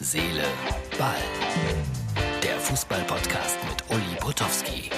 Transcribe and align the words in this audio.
Seele, 0.00 0.44
Ball. 0.96 1.16
Der 2.40 2.56
Fußball-Podcast 2.60 3.58
mit 3.68 3.90
Uli 3.90 4.16
Potowski. 4.20 4.90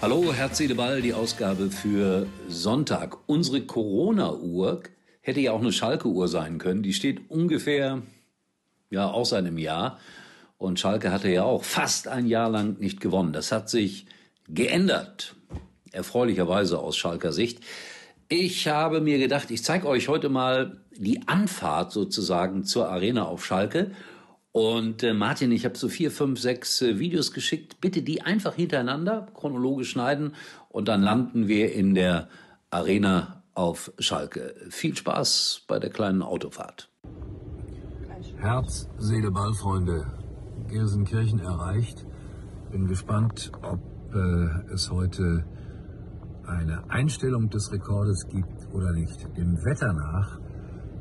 Hallo, 0.00 0.32
Herz, 0.32 0.56
Seele, 0.56 0.74
Ball, 0.74 1.02
die 1.02 1.12
Ausgabe 1.12 1.70
für 1.70 2.26
Sonntag. 2.48 3.18
Unsere 3.26 3.60
Corona-Uhr 3.60 4.82
hätte 5.20 5.40
ja 5.40 5.52
auch 5.52 5.60
eine 5.60 5.72
Schalke-Uhr 5.72 6.28
sein 6.28 6.56
können. 6.56 6.82
Die 6.82 6.94
steht 6.94 7.30
ungefähr, 7.30 8.00
ja, 8.88 9.12
seit 9.24 9.40
einem 9.40 9.58
Jahr. 9.58 10.00
Und 10.56 10.80
Schalke 10.80 11.12
hatte 11.12 11.28
ja 11.28 11.42
auch 11.42 11.62
fast 11.62 12.08
ein 12.08 12.24
Jahr 12.26 12.48
lang 12.48 12.80
nicht 12.80 13.02
gewonnen. 13.02 13.34
Das 13.34 13.52
hat 13.52 13.68
sich 13.68 14.06
geändert. 14.48 15.36
Erfreulicherweise 15.92 16.78
aus 16.78 16.96
Schalker 16.96 17.32
Sicht. 17.32 17.60
Ich 18.28 18.68
habe 18.68 19.00
mir 19.00 19.18
gedacht, 19.18 19.50
ich 19.50 19.64
zeige 19.64 19.88
euch 19.88 20.08
heute 20.08 20.28
mal 20.28 20.80
die 20.96 21.26
Anfahrt 21.26 21.90
sozusagen 21.92 22.64
zur 22.64 22.88
Arena 22.88 23.24
auf 23.24 23.44
Schalke. 23.44 23.90
Und 24.52 25.02
äh, 25.02 25.14
Martin, 25.14 25.52
ich 25.52 25.64
habe 25.64 25.76
so 25.76 25.88
vier, 25.88 26.10
fünf, 26.10 26.40
sechs 26.40 26.82
äh, 26.82 26.98
Videos 26.98 27.32
geschickt. 27.32 27.80
Bitte 27.80 28.02
die 28.02 28.22
einfach 28.22 28.54
hintereinander 28.54 29.26
chronologisch 29.34 29.90
schneiden 29.90 30.34
und 30.68 30.88
dann 30.88 31.02
landen 31.02 31.48
wir 31.48 31.72
in 31.72 31.94
der 31.94 32.28
Arena 32.70 33.42
auf 33.54 33.92
Schalke. 33.98 34.54
Viel 34.68 34.96
Spaß 34.96 35.64
bei 35.66 35.78
der 35.78 35.90
kleinen 35.90 36.22
Autofahrt. 36.22 36.88
Herz, 38.38 38.88
Seele, 38.96 39.30
Ball, 39.30 39.52
Freunde. 39.52 40.06
Gelsenkirchen 40.68 41.40
erreicht. 41.40 42.06
Bin 42.70 42.86
gespannt, 42.86 43.52
ob 43.62 43.80
äh, 44.14 44.72
es 44.72 44.90
heute 44.90 45.44
eine 46.46 46.88
Einstellung 46.90 47.48
des 47.50 47.72
Rekordes 47.72 48.26
gibt 48.28 48.72
oder 48.72 48.92
nicht. 48.92 49.28
Dem 49.36 49.56
Wetter 49.64 49.92
nach 49.92 50.38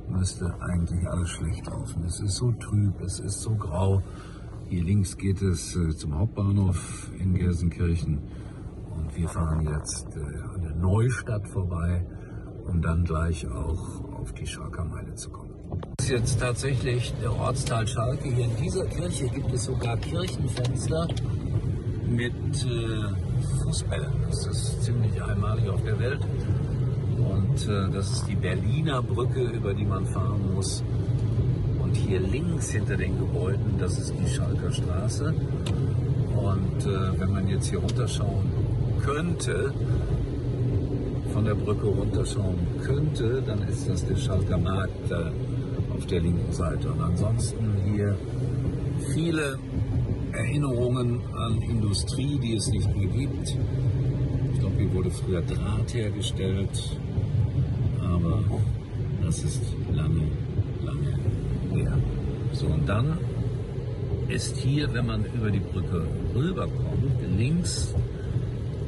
müsste 0.09 0.54
eigentlich 0.62 1.08
alles 1.08 1.30
schlecht 1.30 1.66
laufen. 1.68 2.04
Es 2.04 2.20
ist 2.20 2.36
so 2.36 2.52
trüb, 2.52 3.00
es 3.02 3.20
ist 3.20 3.42
so 3.42 3.56
grau. 3.56 4.02
Hier 4.67 4.84
links 4.84 5.17
geht 5.17 5.42
es 5.42 5.76
äh, 5.76 5.90
zum 5.95 6.17
Hauptbahnhof 6.17 7.12
in 7.17 7.34
Gelsenkirchen 7.34 8.20
und 8.95 9.16
wir 9.16 9.28
fahren 9.28 9.67
jetzt 9.67 10.16
äh, 10.16 10.20
an 10.54 10.62
der 10.62 10.76
Neustadt 10.76 11.48
vorbei, 11.48 12.06
um 12.67 12.82
dann 12.82 13.04
gleich 13.04 13.48
auch 13.48 14.04
auf 14.20 14.34
die 14.34 14.45
Schalker 14.45 14.86
Meile 14.86 15.16
zu 15.16 15.30
kommen. 15.30 15.50
Das 15.98 16.06
ist 16.06 16.12
jetzt 16.12 16.40
tatsächlich 16.40 17.14
der 17.22 17.32
Ortsteil 17.32 17.88
Schalke. 17.88 18.30
Hier 18.30 18.45
in 18.45 18.56
dieser 18.58 18.86
Kirche 18.86 19.28
gibt 19.30 19.54
es 19.54 19.66
sogar 19.66 19.98
Kirchenfenster 19.98 21.08
mit 22.10 22.34
äh, 22.34 23.64
Fußbällen. 23.64 24.14
Das 24.28 24.48
ist 24.48 24.84
ziemlich 24.84 25.22
einmalig 25.22 25.70
auf 25.70 25.84
der 25.84 26.00
Welt. 26.00 26.20
Und 27.18 27.68
äh, 27.68 27.90
das 27.92 28.12
ist 28.12 28.28
die 28.28 28.36
Berliner 28.36 29.02
Brücke, 29.02 29.42
über 29.42 29.74
die 29.74 29.86
man 29.86 30.06
fahren 30.06 30.54
muss. 30.54 30.84
Und 31.82 31.96
hier 31.96 32.20
links 32.20 32.72
hinter 32.72 32.98
den 32.98 33.18
Gebäuden, 33.18 33.76
das 33.80 33.98
ist 33.98 34.14
die 34.20 34.28
Schalker 34.28 34.72
Straße. 34.72 35.34
Und 36.36 36.86
äh, 36.86 37.20
wenn 37.20 37.32
man 37.32 37.48
jetzt 37.48 37.70
hier 37.70 37.80
runterschauen 37.80 38.52
könnte, 39.04 39.73
von 41.34 41.46
der 41.46 41.56
Brücke 41.56 41.88
runterschauen 41.88 42.58
könnte, 42.84 43.44
dann 43.46 43.62
ist 43.68 43.88
das 43.88 44.06
der 44.06 44.16
Schalker 44.16 44.58
Markt 44.58 45.14
auf 45.96 46.06
der 46.08 46.22
linken 46.22 46.52
Seite. 46.52 46.92
Und 46.92 47.02
ansonsten 47.02 47.76
hier 47.94 48.18
viele 49.14 49.60
Erinnerungen 50.40 51.20
an 51.36 51.62
Industrie, 51.62 52.40
die 52.40 52.56
es 52.56 52.68
nicht 52.70 52.95
mehr 52.95 53.08
gibt. 53.08 53.58
Ich 54.54 54.59
glaube, 54.59 54.76
hier 54.78 54.94
wurde 54.94 55.12
früher 55.12 55.42
Draht 55.42 55.94
hergestellt, 55.94 56.98
aber 58.02 58.42
das 59.22 59.44
ist 59.44 59.62
lange, 59.94 60.23
lange 60.84 61.20
her. 61.73 61.98
So, 62.54 62.67
und 62.67 62.88
dann 62.88 63.17
ist 64.30 64.55
hier, 64.58 64.94
wenn 64.94 65.08
man 65.08 65.26
über 65.26 65.52
die 65.52 65.60
Brücke 65.60 66.08
rüberkommt, 66.33 67.21
links 67.38 67.94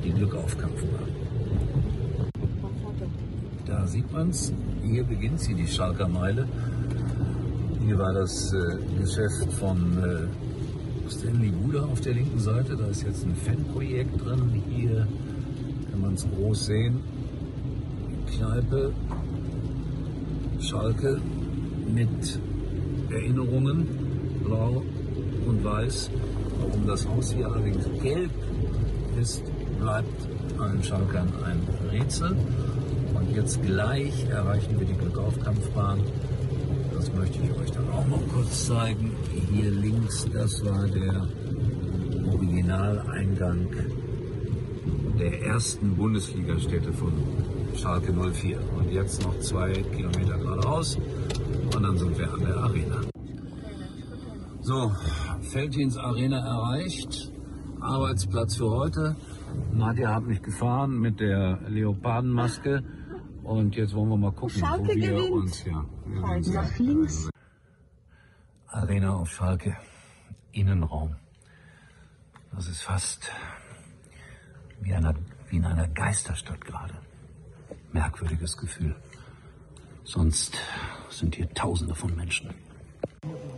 die 0.03 0.11
Glückaufkampfbahn. 0.11 1.11
Da 3.65 3.87
sieht 3.87 4.11
man 4.11 4.29
es. 4.29 4.53
Hier 4.83 5.03
beginnt 5.03 5.39
sie, 5.41 5.53
die 5.53 5.67
Schalker 5.67 6.07
Meile. 6.07 6.47
Hier 7.85 7.97
war 7.97 8.13
das 8.13 8.53
äh, 8.53 8.77
Geschäft 8.99 9.51
von 9.53 9.77
äh, 10.03 10.50
Stanley 11.11 11.49
Buda 11.49 11.83
auf 11.83 12.01
der 12.01 12.13
linken 12.13 12.39
Seite. 12.39 12.77
Da 12.77 12.87
ist 12.87 13.03
jetzt 13.03 13.25
ein 13.25 13.35
Fanprojekt 13.35 14.23
drin. 14.23 14.63
Hier 14.69 15.07
kann 15.91 16.01
man 16.01 16.13
es 16.13 16.25
groß 16.29 16.65
sehen. 16.65 17.01
Kneipe 18.35 18.93
Schalke 20.59 21.19
mit 21.93 22.39
Erinnerungen, 23.09 23.87
blau 24.45 24.83
und 25.45 25.63
weiß. 25.63 26.09
Warum 26.59 26.87
das 26.87 27.07
Haus 27.07 27.33
hier 27.33 27.47
allerdings 27.47 27.83
gelb 28.01 28.31
ist, 29.19 29.43
bleibt 29.79 30.27
allen 30.59 30.81
Schalkern 30.83 31.27
ein 31.43 31.61
Rätsel. 31.91 32.37
Und 33.13 33.35
jetzt 33.35 33.61
gleich 33.63 34.29
erreichen 34.29 34.79
wir 34.79 34.87
die 34.87 34.93
Glückaufkampfbahn. 34.93 35.99
Das 37.01 37.11
möchte 37.15 37.39
ich 37.39 37.51
euch 37.57 37.71
dann 37.71 37.89
auch 37.89 38.05
noch 38.05 38.27
kurz 38.31 38.67
zeigen. 38.67 39.11
Hier 39.51 39.71
links, 39.71 40.23
das 40.31 40.63
war 40.63 40.87
der 40.87 41.27
Originaleingang 42.31 43.67
der 45.17 45.41
ersten 45.41 45.95
Bundesligastätte 45.95 46.93
von 46.93 47.11
Schalke 47.75 48.13
04. 48.13 48.59
Und 48.77 48.91
jetzt 48.91 49.23
noch 49.23 49.35
zwei 49.39 49.71
Kilometer 49.71 50.37
geradeaus 50.37 50.99
und 51.75 51.81
dann 51.81 51.97
sind 51.97 52.19
wir 52.19 52.31
an 52.31 52.39
der 52.41 52.57
Arena. 52.57 53.01
So, 54.61 54.91
Feldins 55.41 55.97
Arena 55.97 56.37
erreicht. 56.37 57.31
Arbeitsplatz 57.79 58.57
für 58.57 58.69
heute. 58.69 59.15
Nadja 59.73 60.13
hat 60.13 60.27
mich 60.27 60.43
gefahren 60.43 60.99
mit 60.99 61.19
der 61.19 61.61
Leopardenmaske. 61.67 62.83
Und 63.43 63.75
jetzt 63.75 63.93
wollen 63.93 64.09
wir 64.09 64.17
mal 64.17 64.31
gucken, 64.31 64.59
Schalke 64.59 64.83
wo 64.83 64.95
wir 64.95 65.09
gewinnt. 65.09 65.31
uns 65.31 65.65
ja. 65.65 65.85
wir 66.05 66.53
nach 66.53 66.79
links. 66.79 67.29
Arena 68.67 69.15
auf 69.15 69.29
Schalke. 69.31 69.75
Innenraum. 70.51 71.15
Das 72.53 72.67
ist 72.67 72.81
fast 72.81 73.31
wie, 74.81 74.93
einer, 74.93 75.15
wie 75.49 75.57
in 75.57 75.65
einer 75.65 75.87
Geisterstadt 75.87 76.61
gerade. 76.63 76.93
Merkwürdiges 77.91 78.57
Gefühl. 78.57 78.95
Sonst 80.03 80.57
sind 81.09 81.35
hier 81.35 81.49
Tausende 81.53 81.95
von 81.95 82.15
Menschen. 82.15 82.49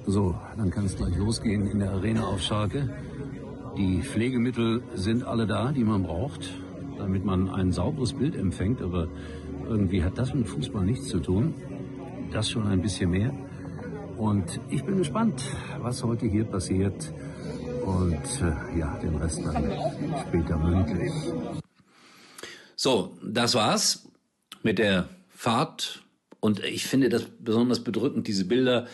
So, 0.06 0.38
dann 0.58 0.70
kann 0.70 0.86
es 0.86 0.96
gleich 0.96 1.16
losgehen 1.16 1.68
in 1.68 1.80
der 1.80 1.92
Arena 1.92 2.26
auf 2.26 2.42
Schalke. 2.42 2.90
Die 3.78 4.02
Pflegemittel 4.02 4.84
sind 4.94 5.24
alle 5.24 5.48
da, 5.48 5.72
die 5.72 5.84
man 5.84 6.04
braucht, 6.04 6.54
damit 6.98 7.26
man 7.26 7.50
ein 7.50 7.72
sauberes 7.72 8.14
Bild 8.14 8.36
empfängt. 8.36 8.82
Aber 8.82 9.08
irgendwie 9.68 10.04
hat 10.04 10.18
das 10.18 10.34
mit 10.34 10.48
Fußball 10.48 10.86
nichts 10.86 11.08
zu 11.08 11.20
tun. 11.20 11.54
Das 12.32 12.50
schon 12.50 12.68
ein 12.68 12.82
bisschen 12.82 13.12
mehr. 13.12 13.34
Und 14.18 14.60
ich 14.70 14.84
bin 14.84 14.98
gespannt, 14.98 15.44
was 15.80 16.04
heute 16.04 16.28
hier 16.28 16.46
passiert. 16.46 17.12
Und 17.86 18.42
äh, 18.42 18.80
ja, 18.80 18.98
den 19.00 19.16
Rest 19.16 19.42
dann 19.46 19.72
später 20.28 20.58
mündlich. 20.58 21.12
So, 22.76 23.18
das 23.24 23.56
war's 23.56 24.08
mit 24.62 24.80
der 24.80 25.10
Fahrt. 25.30 26.04
Und 26.40 26.64
ich 26.64 26.86
finde 26.86 27.10
das 27.10 27.26
besonders 27.40 27.84
bedrückend, 27.84 28.28
diese 28.28 28.46
Bilder 28.46 28.88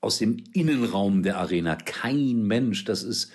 aus 0.00 0.18
dem 0.18 0.42
Innenraum 0.52 1.22
der 1.22 1.38
Arena. 1.38 1.76
Kein 1.76 2.42
Mensch, 2.42 2.84
das 2.84 3.02
ist 3.02 3.32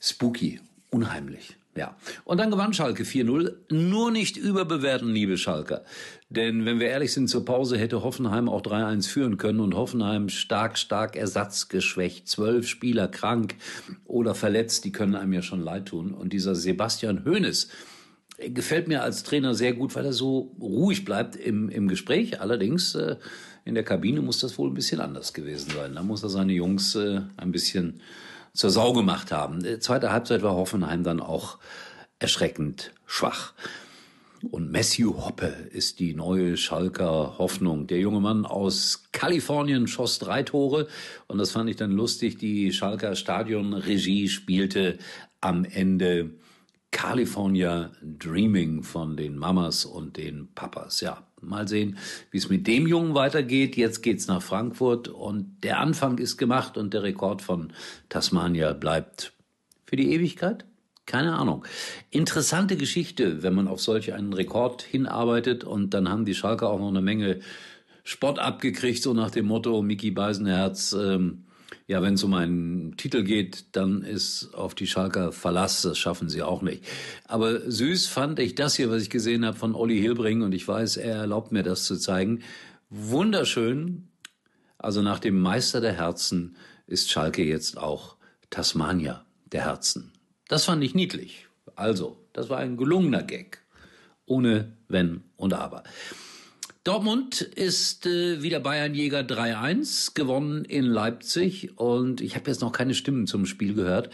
spooky, 0.00 0.60
unheimlich. 0.90 1.56
Ja. 1.76 1.96
Und 2.24 2.38
dann 2.38 2.50
gewann 2.50 2.72
Schalke 2.72 3.02
4-0. 3.02 3.52
Nur 3.70 4.10
nicht 4.10 4.36
überbewerten, 4.36 5.08
liebe 5.10 5.36
Schalker. 5.36 5.84
Denn 6.28 6.64
wenn 6.64 6.78
wir 6.78 6.88
ehrlich 6.88 7.12
sind, 7.12 7.28
zur 7.28 7.44
Pause 7.44 7.78
hätte 7.78 8.02
Hoffenheim 8.02 8.48
auch 8.48 8.62
3-1 8.62 9.08
führen 9.08 9.36
können 9.36 9.60
und 9.60 9.74
Hoffenheim 9.74 10.28
stark, 10.28 10.78
stark 10.78 11.16
ersatzgeschwächt. 11.16 12.28
Zwölf 12.28 12.68
Spieler 12.68 13.08
krank 13.08 13.56
oder 14.04 14.34
verletzt, 14.34 14.84
die 14.84 14.92
können 14.92 15.14
einem 15.14 15.32
ja 15.32 15.42
schon 15.42 15.60
leid 15.60 15.86
tun. 15.86 16.12
Und 16.12 16.32
dieser 16.32 16.54
Sebastian 16.54 17.24
Hoeneß, 17.24 17.68
gefällt 18.38 18.88
mir 18.88 19.02
als 19.02 19.22
Trainer 19.22 19.54
sehr 19.54 19.74
gut, 19.74 19.94
weil 19.94 20.04
er 20.04 20.12
so 20.12 20.54
ruhig 20.60 21.04
bleibt 21.04 21.36
im, 21.36 21.68
im 21.68 21.88
Gespräch. 21.88 22.40
Allerdings 22.40 22.94
äh, 22.94 23.16
in 23.64 23.74
der 23.74 23.84
Kabine 23.84 24.20
muss 24.20 24.38
das 24.38 24.58
wohl 24.58 24.70
ein 24.70 24.74
bisschen 24.74 25.00
anders 25.00 25.32
gewesen 25.32 25.70
sein. 25.70 25.94
Da 25.94 26.02
muss 26.02 26.22
er 26.22 26.28
seine 26.28 26.52
Jungs 26.52 26.94
äh, 26.94 27.20
ein 27.36 27.52
bisschen 27.52 28.00
zur 28.54 28.70
Sau 28.70 28.92
gemacht 28.92 29.32
haben. 29.32 29.64
Äh, 29.64 29.80
zweite 29.80 30.12
Halbzeit 30.12 30.42
war 30.42 30.54
Hoffenheim 30.54 31.02
dann 31.02 31.20
auch 31.20 31.58
erschreckend 32.18 32.92
schwach. 33.04 33.52
Und 34.50 34.70
Matthew 34.70 35.24
Hoppe 35.24 35.46
ist 35.46 36.00
die 36.00 36.14
neue 36.14 36.56
Schalker 36.56 37.38
Hoffnung. 37.38 37.86
Der 37.86 37.98
junge 37.98 38.20
Mann 38.20 38.44
aus 38.44 39.04
Kalifornien 39.12 39.86
schoss 39.86 40.18
drei 40.18 40.42
Tore 40.42 40.86
und 41.28 41.38
das 41.38 41.50
fand 41.50 41.70
ich 41.70 41.76
dann 41.76 41.92
lustig. 41.92 42.36
Die 42.36 42.72
Schalker 42.72 43.16
Stadionregie 43.16 44.28
spielte 44.28 44.98
am 45.40 45.64
Ende 45.64 46.30
California 46.90 47.90
Dreaming 48.02 48.82
von 48.82 49.16
den 49.16 49.36
Mamas 49.36 49.86
und 49.86 50.18
den 50.18 50.52
Papas. 50.54 51.00
Ja, 51.00 51.26
mal 51.46 51.68
sehen, 51.68 51.98
wie 52.30 52.38
es 52.38 52.48
mit 52.48 52.66
dem 52.66 52.86
Jungen 52.86 53.14
weitergeht. 53.14 53.76
Jetzt 53.76 54.02
geht's 54.02 54.26
nach 54.26 54.42
Frankfurt 54.42 55.08
und 55.08 55.62
der 55.62 55.80
Anfang 55.80 56.18
ist 56.18 56.36
gemacht 56.36 56.76
und 56.76 56.94
der 56.94 57.02
Rekord 57.02 57.42
von 57.42 57.72
Tasmania 58.08 58.72
bleibt 58.72 59.32
für 59.84 59.96
die 59.96 60.12
Ewigkeit. 60.12 60.64
Keine 61.06 61.34
Ahnung. 61.34 61.66
Interessante 62.10 62.76
Geschichte, 62.76 63.42
wenn 63.42 63.54
man 63.54 63.68
auf 63.68 63.80
solch 63.80 64.14
einen 64.14 64.32
Rekord 64.32 64.82
hinarbeitet 64.82 65.62
und 65.62 65.92
dann 65.92 66.08
haben 66.08 66.24
die 66.24 66.34
Schalker 66.34 66.70
auch 66.70 66.78
noch 66.78 66.88
eine 66.88 67.02
Menge 67.02 67.40
Spott 68.04 68.38
abgekriegt, 68.38 69.02
so 69.02 69.12
nach 69.12 69.30
dem 69.30 69.46
Motto 69.46 69.82
Mickey 69.82 70.10
Beisenherz, 70.10 70.92
ähm, 70.92 71.44
ja, 71.86 72.00
wenn 72.00 72.14
es 72.14 72.24
um 72.24 72.32
einen 72.32 72.96
Titel 72.96 73.24
geht, 73.24 73.76
dann 73.76 74.02
ist 74.02 74.54
auf 74.54 74.74
die 74.74 74.86
Schalker 74.86 75.32
Verlass, 75.32 75.82
das 75.82 75.98
schaffen 75.98 76.28
sie 76.28 76.42
auch 76.42 76.62
nicht. 76.62 76.84
Aber 77.26 77.70
süß 77.70 78.06
fand 78.06 78.38
ich 78.38 78.54
das 78.54 78.74
hier, 78.74 78.90
was 78.90 79.02
ich 79.02 79.10
gesehen 79.10 79.44
habe 79.44 79.56
von 79.56 79.74
Olli 79.74 80.00
Hilbring 80.00 80.42
und 80.42 80.52
ich 80.52 80.66
weiß, 80.66 80.96
er 80.96 81.16
erlaubt 81.16 81.52
mir 81.52 81.62
das 81.62 81.84
zu 81.84 81.96
zeigen. 81.96 82.42
Wunderschön. 82.88 84.08
Also 84.78 85.02
nach 85.02 85.18
dem 85.18 85.38
Meister 85.38 85.80
der 85.80 85.92
Herzen 85.92 86.56
ist 86.86 87.10
Schalke 87.10 87.44
jetzt 87.44 87.76
auch 87.76 88.16
Tasmania 88.50 89.24
der 89.52 89.64
Herzen. 89.64 90.12
Das 90.48 90.64
fand 90.64 90.82
ich 90.84 90.94
niedlich. 90.94 91.48
Also, 91.76 92.18
das 92.32 92.48
war 92.48 92.58
ein 92.58 92.76
gelungener 92.76 93.22
Gag. 93.22 93.62
Ohne 94.26 94.76
Wenn 94.88 95.22
und 95.36 95.52
Aber. 95.52 95.82
Dortmund 96.84 97.40
ist 97.40 98.04
äh, 98.04 98.42
wieder 98.42 98.60
Bayernjäger 98.60 99.20
3-1 99.20 100.12
gewonnen 100.12 100.66
in 100.66 100.84
Leipzig 100.84 101.78
und 101.78 102.20
ich 102.20 102.36
habe 102.36 102.50
jetzt 102.50 102.60
noch 102.60 102.72
keine 102.72 102.92
Stimmen 102.92 103.26
zum 103.26 103.46
Spiel 103.46 103.72
gehört, 103.72 104.10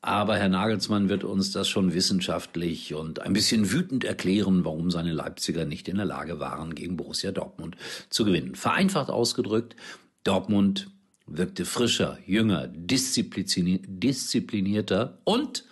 aber 0.00 0.38
Herr 0.38 0.48
Nagelsmann 0.48 1.10
wird 1.10 1.22
uns 1.22 1.52
das 1.52 1.68
schon 1.68 1.92
wissenschaftlich 1.92 2.94
und 2.94 3.20
ein 3.20 3.34
bisschen 3.34 3.70
wütend 3.70 4.04
erklären, 4.04 4.64
warum 4.64 4.90
seine 4.90 5.12
Leipziger 5.12 5.66
nicht 5.66 5.86
in 5.86 5.96
der 5.96 6.06
Lage 6.06 6.40
waren, 6.40 6.74
gegen 6.74 6.96
Borussia 6.96 7.30
Dortmund 7.30 7.76
zu 8.08 8.24
gewinnen. 8.24 8.54
Vereinfacht 8.54 9.10
ausgedrückt, 9.10 9.76
Dortmund 10.22 10.88
wirkte 11.26 11.66
frischer, 11.66 12.16
jünger, 12.24 12.68
disziplinierter 12.68 15.18
und 15.24 15.66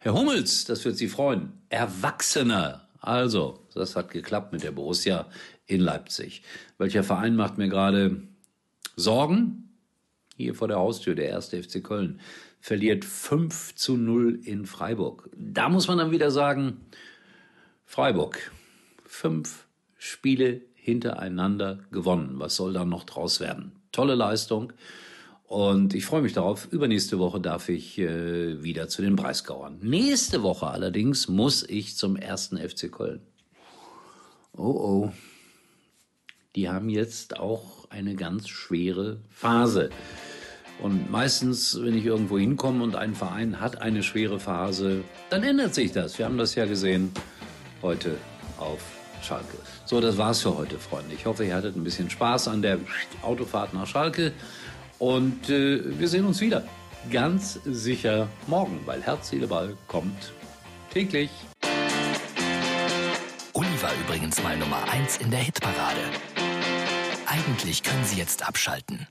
Herr 0.00 0.14
Hummels, 0.14 0.64
das 0.64 0.84
wird 0.84 0.96
Sie 0.96 1.06
freuen, 1.06 1.52
erwachsener. 1.68 2.83
Also, 3.04 3.58
das 3.74 3.96
hat 3.96 4.10
geklappt 4.10 4.54
mit 4.54 4.62
der 4.62 4.70
Borussia 4.72 5.26
in 5.66 5.80
Leipzig. 5.80 6.42
Welcher 6.78 7.04
Verein 7.04 7.36
macht 7.36 7.58
mir 7.58 7.68
gerade 7.68 8.22
Sorgen? 8.96 9.68
Hier 10.38 10.54
vor 10.54 10.68
der 10.68 10.78
Haustür, 10.78 11.14
der 11.14 11.28
erste 11.28 11.62
FC 11.62 11.84
Köln, 11.84 12.18
verliert 12.60 13.04
5 13.04 13.74
zu 13.74 13.98
0 13.98 14.40
in 14.44 14.64
Freiburg. 14.64 15.28
Da 15.36 15.68
muss 15.68 15.86
man 15.86 15.98
dann 15.98 16.12
wieder 16.12 16.30
sagen, 16.30 16.80
Freiburg, 17.84 18.50
fünf 19.04 19.66
Spiele 19.98 20.62
hintereinander 20.72 21.80
gewonnen. 21.92 22.38
Was 22.38 22.56
soll 22.56 22.72
da 22.72 22.86
noch 22.86 23.04
draus 23.04 23.38
werden? 23.38 23.72
Tolle 23.92 24.14
Leistung. 24.14 24.72
Und 25.54 25.94
ich 25.94 26.04
freue 26.04 26.22
mich 26.22 26.32
darauf. 26.32 26.66
Übernächste 26.72 27.20
Woche 27.20 27.40
darf 27.40 27.68
ich 27.68 27.96
äh, 28.00 28.64
wieder 28.64 28.88
zu 28.88 29.02
den 29.02 29.14
Breisgauern. 29.14 29.78
Nächste 29.82 30.42
Woche 30.42 30.66
allerdings 30.66 31.28
muss 31.28 31.62
ich 31.62 31.96
zum 31.96 32.16
ersten 32.16 32.58
FC 32.58 32.90
Köln. 32.90 33.20
Oh 34.56 34.64
oh 34.64 35.12
die 36.56 36.68
haben 36.68 36.88
jetzt 36.88 37.38
auch 37.38 37.88
eine 37.88 38.16
ganz 38.16 38.48
schwere 38.48 39.18
Phase. 39.30 39.90
Und 40.82 41.08
meistens, 41.12 41.80
wenn 41.80 41.96
ich 41.96 42.04
irgendwo 42.04 42.36
hinkomme 42.36 42.82
und 42.82 42.96
ein 42.96 43.14
Verein 43.14 43.60
hat 43.60 43.80
eine 43.80 44.02
schwere 44.02 44.40
Phase, 44.40 45.04
dann 45.30 45.44
ändert 45.44 45.72
sich 45.72 45.92
das. 45.92 46.18
Wir 46.18 46.24
haben 46.24 46.36
das 46.36 46.56
ja 46.56 46.66
gesehen 46.66 47.12
heute 47.80 48.16
auf 48.58 48.80
Schalke. 49.22 49.56
So, 49.86 50.00
das 50.00 50.18
war's 50.18 50.42
für 50.42 50.56
heute, 50.56 50.78
Freunde. 50.78 51.14
Ich 51.14 51.26
hoffe, 51.26 51.44
ihr 51.44 51.54
hattet 51.54 51.76
ein 51.76 51.84
bisschen 51.84 52.10
Spaß 52.10 52.48
an 52.48 52.60
der 52.60 52.78
Autofahrt 53.22 53.72
nach 53.72 53.86
Schalke. 53.86 54.32
Und 55.04 55.50
äh, 55.50 55.98
wir 55.98 56.08
sehen 56.08 56.24
uns 56.24 56.40
wieder. 56.40 56.64
Ganz 57.12 57.60
sicher 57.66 58.26
morgen, 58.46 58.80
weil 58.86 59.02
Herz, 59.02 59.28
Seele, 59.28 59.46
Ball 59.46 59.76
kommt 59.86 60.32
täglich. 60.90 61.28
Uli 63.52 63.82
war 63.82 63.90
übrigens 64.06 64.42
mal 64.42 64.56
Nummer 64.56 64.82
1 64.90 65.18
in 65.18 65.30
der 65.30 65.40
Hitparade. 65.40 66.00
Eigentlich 67.26 67.82
können 67.82 68.04
Sie 68.04 68.16
jetzt 68.16 68.48
abschalten. 68.48 69.06